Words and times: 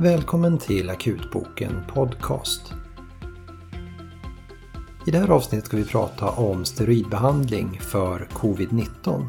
Välkommen 0.00 0.58
till 0.58 0.90
Akutboken 0.90 1.82
Podcast. 1.94 2.72
I 5.06 5.10
det 5.10 5.18
här 5.18 5.28
avsnittet 5.28 5.66
ska 5.66 5.76
vi 5.76 5.84
prata 5.84 6.30
om 6.30 6.64
steroidbehandling 6.64 7.80
för 7.80 8.28
covid-19. 8.32 9.26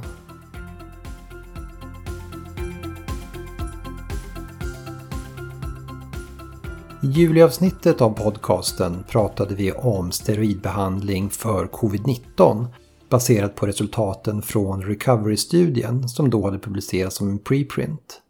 I 7.03 7.07
juliavsnittet 7.07 8.01
av 8.01 8.09
podcasten 8.09 9.03
pratade 9.09 9.55
vi 9.55 9.71
om 9.71 10.11
steroidbehandling 10.11 11.29
för 11.29 11.65
covid-19 11.65 12.67
baserat 13.09 13.55
på 13.55 13.67
resultaten 13.67 14.41
från 14.41 14.81
Recovery-studien 14.81 16.09
som 16.09 16.29
då 16.29 16.45
hade 16.45 16.59
publicerats 16.59 17.15
som 17.15 17.29
en 17.29 17.39
preprint. 17.39 18.21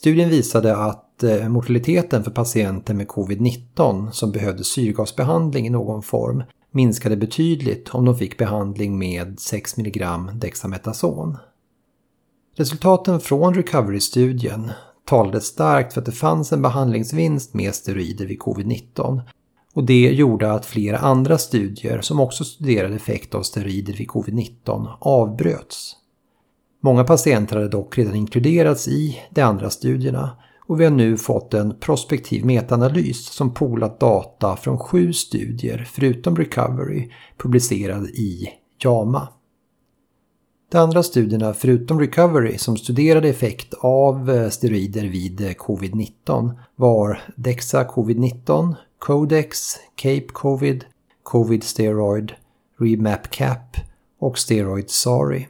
Studien 0.00 0.30
visade 0.30 0.76
att 0.76 1.22
eh, 1.22 1.48
mortaliteten 1.48 2.24
för 2.24 2.30
patienter 2.30 2.94
med 2.94 3.06
covid-19 3.06 4.10
som 4.10 4.32
behövde 4.32 4.64
syrgasbehandling 4.64 5.66
i 5.66 5.70
någon 5.70 6.02
form 6.02 6.42
minskade 6.70 7.16
betydligt 7.16 7.88
om 7.88 8.04
de 8.04 8.18
fick 8.18 8.38
behandling 8.38 8.98
med 8.98 9.40
6 9.40 9.78
mg 9.78 10.06
Dexametason. 10.34 11.36
Resultaten 12.56 13.20
från 13.20 13.54
Recovery-studien 13.54 14.70
talade 15.04 15.40
starkt 15.40 15.92
för 15.92 16.00
att 16.00 16.06
det 16.06 16.12
fanns 16.12 16.52
en 16.52 16.62
behandlingsvinst 16.62 17.54
med 17.54 17.74
steroider 17.74 18.26
vid 18.26 18.38
covid-19 18.38 19.20
och 19.74 19.84
det 19.84 20.10
gjorde 20.10 20.52
att 20.52 20.66
flera 20.66 20.98
andra 20.98 21.38
studier 21.38 22.00
som 22.00 22.20
också 22.20 22.44
studerade 22.44 22.96
effekt 22.96 23.34
av 23.34 23.42
steroider 23.42 23.92
vid 23.92 24.08
covid-19 24.08 24.88
avbröts. 25.00 25.96
Många 26.80 27.04
patienter 27.04 27.56
hade 27.56 27.68
dock 27.68 27.98
redan 27.98 28.14
inkluderats 28.14 28.88
i 28.88 29.20
de 29.30 29.42
andra 29.42 29.70
studierna 29.70 30.30
och 30.70 30.80
vi 30.80 30.84
har 30.84 30.92
nu 30.92 31.16
fått 31.16 31.54
en 31.54 31.74
prospektiv 31.80 32.44
metaanalys 32.44 33.26
som 33.26 33.54
polat 33.54 34.00
data 34.00 34.56
från 34.56 34.78
sju 34.78 35.12
studier 35.12 35.88
förutom 35.92 36.36
Recovery 36.36 37.10
publicerad 37.36 38.06
i 38.06 38.48
JAMA. 38.78 39.28
De 40.70 40.78
andra 40.78 41.02
studierna 41.02 41.54
förutom 41.54 42.00
Recovery 42.00 42.58
som 42.58 42.76
studerade 42.76 43.28
effekt 43.28 43.74
av 43.80 44.30
eh, 44.30 44.48
steroider 44.48 45.04
vid 45.04 45.40
eh, 45.40 45.50
covid-19 45.50 46.58
var 46.76 47.22
DEXA 47.36 47.84
covid-19, 47.84 48.74
Codex, 48.98 49.76
Cape 49.94 50.26
Covid, 50.32 50.84
Covid 51.22 51.64
Steroid, 51.64 52.32
Remap 52.78 53.30
Cap 53.30 53.76
och 54.18 54.38
Steroid 54.38 54.90
Sari. 54.90 55.48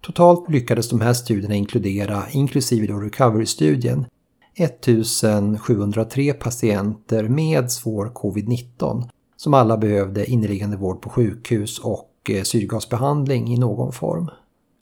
Totalt 0.00 0.50
lyckades 0.50 0.88
de 0.88 1.00
här 1.00 1.12
studierna 1.12 1.54
inkludera, 1.54 2.22
inklusive 2.30 2.86
då 2.86 2.98
Recovery-studien, 2.98 4.06
1703 4.54 6.32
patienter 6.32 7.28
med 7.28 7.72
svår 7.72 8.06
covid-19 8.06 9.08
som 9.36 9.54
alla 9.54 9.76
behövde 9.76 10.30
inneliggande 10.30 10.76
vård 10.76 11.02
på 11.02 11.10
sjukhus 11.10 11.78
och 11.78 12.10
eh, 12.28 12.42
syrgasbehandling 12.42 13.52
i 13.52 13.58
någon 13.58 13.92
form. 13.92 14.30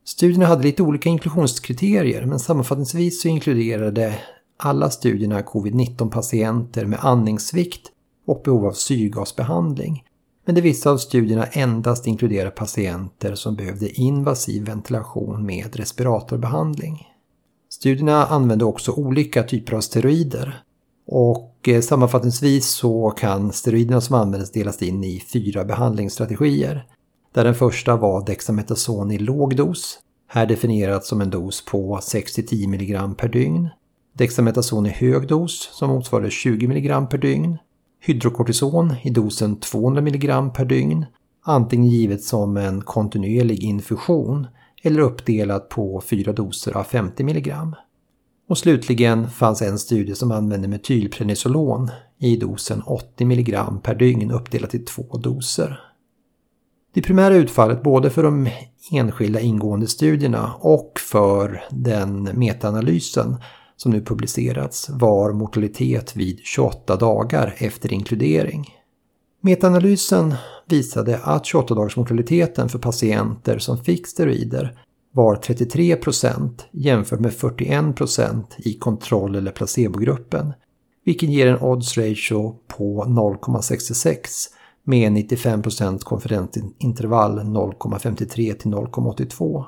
Studierna 0.05 0.47
hade 0.47 0.63
lite 0.63 0.83
olika 0.83 1.09
inklusionskriterier 1.09 2.27
men 2.27 2.39
sammanfattningsvis 2.39 3.23
så 3.23 3.29
inkluderade 3.29 4.15
alla 4.57 4.91
studierna 4.91 5.41
covid-19 5.41 6.11
patienter 6.11 6.87
med 6.87 6.99
andningssvikt 7.03 7.91
och 8.27 8.43
behov 8.45 8.67
av 8.67 8.73
syrgasbehandling 8.73 10.05
men 10.49 10.55
det 10.55 10.61
vissa 10.61 10.91
av 10.91 10.97
studierna 10.99 11.47
endast 11.47 12.07
inkluderar 12.07 12.51
patienter 12.51 13.35
som 13.35 13.57
behövde 13.57 14.01
invasiv 14.01 14.65
ventilation 14.65 15.47
med 15.47 15.77
respiratorbehandling. 15.77 17.07
Studierna 17.71 18.27
använde 18.27 18.65
också 18.65 18.93
olika 18.93 19.43
typer 19.43 19.77
av 19.77 19.81
steroider 19.81 20.63
och 21.07 21.69
eh, 21.69 21.81
sammanfattningsvis 21.81 22.69
så 22.69 23.11
kan 23.11 23.53
steroiderna 23.53 24.01
som 24.01 24.17
användes 24.17 24.53
delas 24.53 24.83
in 24.83 25.05
i 25.05 25.21
fyra 25.33 25.65
behandlingsstrategier. 25.65 26.87
Där 27.35 27.45
den 27.45 27.55
första 27.55 27.97
var 27.97 28.27
dexametason 28.27 29.11
i 29.11 29.19
låg 29.19 29.57
dos, 29.57 29.99
här 30.29 30.47
definierat 30.47 31.05
som 31.05 31.21
en 31.21 31.31
dos 31.31 31.65
på 31.65 31.97
6-10 31.97 32.65
mg 32.65 33.17
per 33.17 33.29
dygn. 33.29 33.69
dexametason 34.13 34.87
i 34.87 34.91
hög 34.91 35.29
dos 35.29 35.71
som 35.73 35.91
motsvarade 35.91 36.31
20 36.31 36.67
mg 36.67 37.07
per 37.11 37.19
dygn 37.19 37.59
hydrokortison 38.01 38.95
i 39.03 39.11
dosen 39.11 39.61
200 39.61 40.03
mg 40.03 40.55
per 40.55 40.65
dygn, 40.65 41.07
antingen 41.43 41.87
givet 41.87 42.23
som 42.23 42.57
en 42.57 42.81
kontinuerlig 42.81 43.63
infusion 43.63 44.47
eller 44.83 45.01
uppdelat 45.01 45.69
på 45.69 46.01
fyra 46.01 46.33
doser 46.33 46.77
av 46.77 46.85
50 46.85 47.23
mg. 47.23 47.55
Och 48.49 48.59
slutligen 48.59 49.31
fanns 49.31 49.63
en 49.63 49.79
studie 49.79 50.15
som 50.15 50.33
använde 50.33 50.69
metylprednisolon 50.69 51.91
i 52.19 52.37
dosen 52.37 52.83
80 52.83 53.25
mg 53.25 53.57
per 53.83 53.95
dygn 53.95 54.31
uppdelat 54.31 54.75
i 54.75 54.79
två 54.79 55.03
doser. 55.03 55.81
Det 56.95 57.03
primära 57.03 57.35
utfallet 57.35 57.83
både 57.83 58.11
för 58.11 58.23
de 58.23 58.49
enskilda 58.93 59.41
ingående 59.41 59.87
studierna 59.87 60.55
och 60.61 60.93
för 61.11 61.65
den 61.71 62.23
metaanalysen 62.23 63.37
som 63.79 63.93
nu 63.93 64.01
publicerats 64.01 64.91
var 64.91 65.33
mortalitet 65.33 66.17
vid 66.17 66.41
28 66.41 66.97
dagar 66.97 67.55
efter 67.59 67.93
inkludering. 67.93 68.75
Metaanalysen 69.41 70.35
visade 70.67 71.19
att 71.19 71.47
28 71.47 71.75
mortaliteten 71.97 72.69
för 72.69 72.79
patienter 72.79 73.59
som 73.59 73.79
fick 73.79 74.07
steroider 74.07 74.79
var 75.13 75.37
33% 75.37 76.51
jämfört 76.71 77.21
med 77.21 77.33
41% 77.33 78.45
i 78.59 78.75
kontroll 78.75 79.35
eller 79.35 79.53
placebogruppen, 79.53 80.53
vilket 81.05 81.29
ger 81.29 81.47
en 81.47 81.63
odds 81.63 81.99
ratio 81.99 82.57
på 82.77 83.05
0,66 83.05 84.19
med 84.85 85.13
95% 85.13 85.99
konfidensintervall 85.99 87.39
0,53 87.41 88.55
till 88.55 88.71
0,82. 88.71 89.65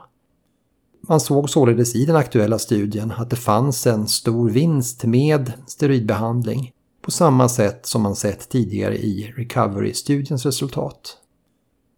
Man 1.08 1.20
såg 1.20 1.50
således 1.50 1.94
i 1.94 2.04
den 2.04 2.16
aktuella 2.16 2.58
studien 2.58 3.12
att 3.16 3.30
det 3.30 3.36
fanns 3.36 3.86
en 3.86 4.08
stor 4.08 4.50
vinst 4.50 5.04
med 5.04 5.52
steroidbehandling 5.66 6.72
på 7.02 7.10
samma 7.10 7.48
sätt 7.48 7.86
som 7.86 8.02
man 8.02 8.16
sett 8.16 8.48
tidigare 8.48 8.96
i 8.96 9.32
Recovery-studiens 9.36 10.46
resultat. 10.46 11.16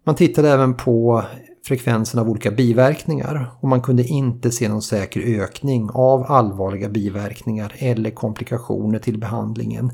Man 0.05 0.15
tittade 0.15 0.51
även 0.51 0.75
på 0.75 1.25
frekvensen 1.65 2.21
av 2.21 2.31
olika 2.31 2.51
biverkningar 2.51 3.51
och 3.61 3.69
man 3.69 3.83
kunde 3.83 4.05
inte 4.05 4.51
se 4.51 4.69
någon 4.69 4.83
säker 4.83 5.21
ökning 5.21 5.91
av 5.95 6.23
allvarliga 6.23 6.89
biverkningar 6.89 7.75
eller 7.79 8.11
komplikationer 8.11 8.99
till 8.99 9.19
behandlingen 9.19 9.91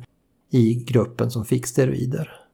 i 0.50 0.74
gruppen 0.74 1.30
som 1.30 1.44
fick 1.44 1.66
steroider. 1.66 2.47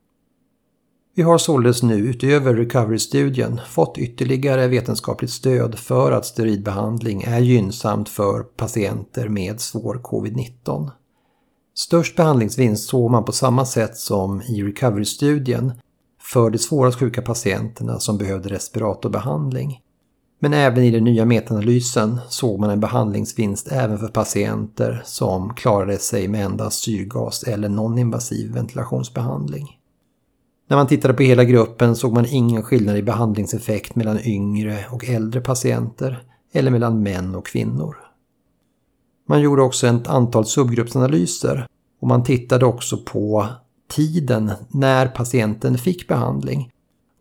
Vi 1.16 1.22
har 1.22 1.38
således 1.38 1.82
nu 1.82 1.94
utöver 1.94 2.54
Recovery-studien 2.54 3.60
fått 3.68 3.98
ytterligare 3.98 4.68
vetenskapligt 4.68 5.30
stöd 5.30 5.78
för 5.78 6.12
att 6.12 6.26
steroidbehandling 6.26 7.22
är 7.22 7.40
gynnsamt 7.40 8.08
för 8.08 8.42
patienter 8.42 9.28
med 9.28 9.60
svår 9.60 10.00
covid-19. 10.02 10.90
Störst 11.74 12.16
behandlingsvinst 12.16 12.88
såg 12.88 13.10
man 13.10 13.24
på 13.24 13.32
samma 13.32 13.66
sätt 13.66 13.96
som 13.96 14.42
i 14.42 14.62
Recovery-studien 14.62 15.72
för 16.20 16.50
de 16.50 16.58
svårast 16.58 16.98
sjuka 16.98 17.22
patienterna 17.22 18.00
som 18.00 18.18
behövde 18.18 18.48
respiratorbehandling. 18.48 19.80
Men 20.40 20.52
även 20.52 20.84
i 20.84 20.90
den 20.90 21.04
nya 21.04 21.24
metaanalysen 21.24 22.20
såg 22.28 22.60
man 22.60 22.70
en 22.70 22.80
behandlingsvinst 22.80 23.72
även 23.72 23.98
för 23.98 24.08
patienter 24.08 25.02
som 25.04 25.54
klarade 25.54 25.98
sig 25.98 26.28
med 26.28 26.44
endast 26.44 26.82
syrgas 26.82 27.42
eller 27.42 27.68
non-invasiv 27.68 28.52
ventilationsbehandling. 28.52 29.78
När 30.68 30.76
man 30.76 30.86
tittade 30.86 31.14
på 31.14 31.22
hela 31.22 31.44
gruppen 31.44 31.96
såg 31.96 32.12
man 32.12 32.26
ingen 32.26 32.62
skillnad 32.62 32.96
i 32.96 33.02
behandlingseffekt 33.02 33.94
mellan 33.96 34.18
yngre 34.24 34.78
och 34.90 35.04
äldre 35.04 35.40
patienter 35.40 36.22
eller 36.52 36.70
mellan 36.70 37.02
män 37.02 37.34
och 37.34 37.46
kvinnor. 37.46 37.96
Man 39.28 39.40
gjorde 39.40 39.62
också 39.62 39.86
ett 39.86 40.08
antal 40.08 40.46
subgruppsanalyser 40.46 41.66
och 42.00 42.08
man 42.08 42.22
tittade 42.22 42.66
också 42.66 42.96
på 42.96 43.46
tiden 43.90 44.50
när 44.68 45.06
patienten 45.06 45.78
fick 45.78 46.08
behandling. 46.08 46.70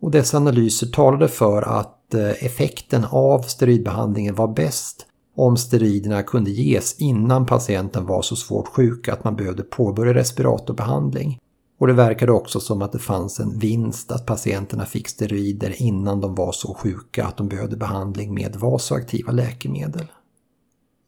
Och 0.00 0.10
dessa 0.10 0.36
analyser 0.36 0.86
talade 0.86 1.28
för 1.28 1.62
att 1.62 2.14
eh, 2.14 2.44
effekten 2.44 3.04
av 3.10 3.42
steroidbehandlingen 3.42 4.34
var 4.34 4.48
bäst 4.48 5.06
om 5.36 5.56
steroiderna 5.56 6.22
kunde 6.22 6.50
ges 6.50 7.00
innan 7.00 7.46
patienten 7.46 8.06
var 8.06 8.22
så 8.22 8.36
svårt 8.36 8.68
sjuk 8.68 9.08
att 9.08 9.24
man 9.24 9.36
behövde 9.36 9.62
påbörja 9.62 10.14
respiratorbehandling. 10.14 11.38
Och 11.78 11.86
det 11.86 11.92
verkade 11.92 12.32
också 12.32 12.60
som 12.60 12.82
att 12.82 12.92
det 12.92 12.98
fanns 12.98 13.40
en 13.40 13.58
vinst 13.58 14.12
att 14.12 14.26
patienterna 14.26 14.86
fick 14.86 15.08
steroider 15.08 15.82
innan 15.82 16.20
de 16.20 16.34
var 16.34 16.52
så 16.52 16.74
sjuka 16.74 17.24
att 17.24 17.36
de 17.36 17.48
behövde 17.48 17.76
behandling 17.76 18.34
med 18.34 18.56
vasoaktiva 18.56 19.32
läkemedel. 19.32 20.06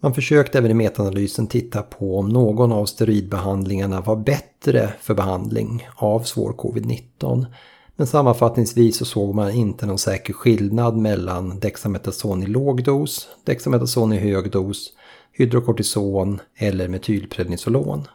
Man 0.02 0.14
försökte 0.14 0.58
även 0.58 0.70
i 0.70 0.74
metaanalysen 0.74 1.46
titta 1.46 1.82
på 1.82 2.18
om 2.18 2.28
någon 2.28 2.72
av 2.72 2.86
steroidbehandlingarna 2.86 4.00
var 4.00 4.16
bättre 4.16 4.92
för 5.00 5.14
behandling 5.14 5.88
av 5.96 6.20
svår 6.20 6.52
covid-19. 6.52 7.46
Men 7.96 8.06
sammanfattningsvis 8.06 8.96
så 8.96 9.04
såg 9.04 9.34
man 9.34 9.50
inte 9.50 9.86
någon 9.86 9.98
säker 9.98 10.32
skillnad 10.32 10.96
mellan 10.96 11.58
Dexametason 11.58 12.42
i 12.42 12.46
låg 12.46 12.84
dos, 12.84 13.28
Dexametason 13.44 14.12
i 14.12 14.18
hög 14.18 14.50
dos, 14.50 14.92
hydrokortison 15.32 16.40
eller 16.56 16.88
metylprednisolon. 16.88 18.08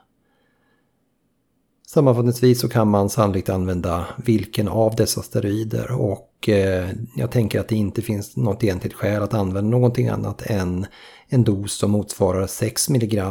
Sammanfattningsvis 1.93 2.59
så 2.59 2.69
kan 2.69 2.87
man 2.87 3.09
sannolikt 3.09 3.49
använda 3.49 4.05
vilken 4.17 4.67
av 4.67 4.95
dessa 4.95 5.21
steroider 5.21 5.91
och 5.91 6.49
eh, 6.49 6.89
jag 7.15 7.31
tänker 7.31 7.59
att 7.59 7.67
det 7.67 7.75
inte 7.75 8.01
finns 8.01 8.37
något 8.37 8.63
egentligt 8.63 8.93
skäl 8.93 9.23
att 9.23 9.33
använda 9.33 9.69
någonting 9.69 10.07
annat 10.07 10.41
än 10.45 10.85
en 11.27 11.43
dos 11.43 11.73
som 11.73 11.91
motsvarar 11.91 12.47
6 12.47 12.89
mg 12.89 13.23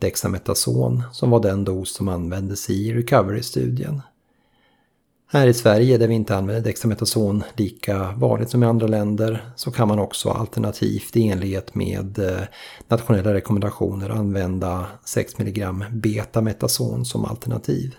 dexametason 0.00 1.02
som 1.12 1.30
var 1.30 1.40
den 1.40 1.64
dos 1.64 1.94
som 1.94 2.08
användes 2.08 2.70
i 2.70 2.94
recovery-studien. 2.94 4.02
Här 5.28 5.46
i 5.46 5.54
Sverige 5.54 5.98
där 5.98 6.08
vi 6.08 6.14
inte 6.14 6.36
använder 6.36 6.62
dexametason 6.62 7.42
lika 7.56 8.12
vanligt 8.16 8.50
som 8.50 8.62
i 8.62 8.66
andra 8.66 8.86
länder 8.86 9.44
så 9.56 9.70
kan 9.70 9.88
man 9.88 9.98
också 9.98 10.30
alternativt 10.30 11.16
i 11.16 11.28
enlighet 11.28 11.74
med 11.74 12.18
eh, 12.18 12.40
nationella 12.88 13.34
rekommendationer 13.34 14.10
använda 14.10 14.86
6 15.04 15.38
mg 15.38 15.66
betametason 15.90 17.04
som 17.04 17.24
alternativ. 17.24 17.94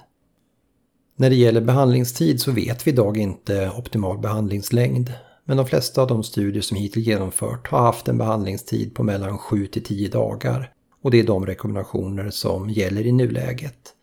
När 1.15 1.29
det 1.29 1.35
gäller 1.35 1.61
behandlingstid 1.61 2.41
så 2.41 2.51
vet 2.51 2.87
vi 2.87 2.91
idag 2.91 3.17
inte 3.17 3.71
optimal 3.77 4.17
behandlingslängd. 4.17 5.13
Men 5.45 5.57
de 5.57 5.65
flesta 5.65 6.01
av 6.01 6.07
de 6.07 6.23
studier 6.23 6.61
som 6.61 6.77
hittills 6.77 7.07
genomfört 7.07 7.67
har 7.67 7.79
haft 7.79 8.07
en 8.07 8.17
behandlingstid 8.17 8.95
på 8.95 9.03
mellan 9.03 9.37
7 9.37 9.67
till 9.67 9.83
10 9.83 10.09
dagar. 10.09 10.71
Och 11.03 11.11
det 11.11 11.19
är 11.19 11.23
de 11.23 11.45
rekommendationer 11.45 12.29
som 12.29 12.69
gäller 12.69 13.05
i 13.05 13.11
nuläget. 13.11 13.93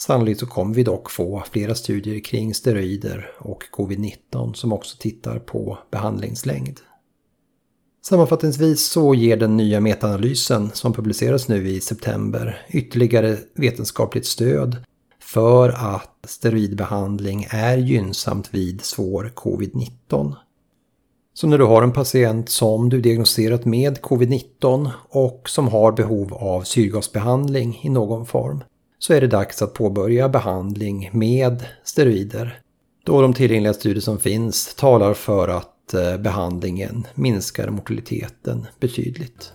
Sannolikt 0.00 0.40
så 0.40 0.46
kommer 0.46 0.74
vi 0.74 0.82
dock 0.82 1.10
få 1.10 1.42
flera 1.50 1.74
studier 1.74 2.20
kring 2.20 2.54
steroider 2.54 3.30
och 3.38 3.64
covid-19 3.72 4.52
som 4.52 4.72
också 4.72 4.96
tittar 4.98 5.38
på 5.38 5.78
behandlingslängd. 5.90 6.80
Sammanfattningsvis 8.02 8.86
så 8.86 9.14
ger 9.14 9.36
den 9.36 9.56
nya 9.56 9.80
metaanalysen 9.80 10.70
som 10.74 10.92
publiceras 10.92 11.48
nu 11.48 11.68
i 11.68 11.80
september 11.80 12.66
ytterligare 12.68 13.36
vetenskapligt 13.54 14.26
stöd 14.26 14.76
för 15.20 15.68
att 15.68 16.24
steroidbehandling 16.28 17.46
är 17.50 17.76
gynnsamt 17.76 18.54
vid 18.54 18.80
svår 18.80 19.32
covid-19. 19.34 20.34
Så 21.34 21.46
när 21.46 21.58
du 21.58 21.64
har 21.64 21.82
en 21.82 21.92
patient 21.92 22.48
som 22.48 22.88
du 22.88 23.00
diagnostiserat 23.00 23.64
med 23.64 23.98
covid-19 23.98 24.90
och 25.08 25.42
som 25.48 25.68
har 25.68 25.92
behov 25.92 26.34
av 26.34 26.62
syrgasbehandling 26.62 27.80
i 27.82 27.88
någon 27.88 28.26
form 28.26 28.64
så 28.98 29.14
är 29.14 29.20
det 29.20 29.26
dags 29.26 29.62
att 29.62 29.74
påbörja 29.74 30.28
behandling 30.28 31.10
med 31.12 31.64
steroider. 31.84 32.60
Då 33.04 33.22
de 33.22 33.34
tillgängliga 33.34 33.74
studier 33.74 34.00
som 34.00 34.18
finns 34.18 34.74
talar 34.74 35.14
för 35.14 35.48
att 35.48 35.94
eh, 35.94 36.16
behandlingen 36.16 37.06
minskar 37.14 37.70
mortaliteten 37.70 38.66
betydligt. 38.80 39.52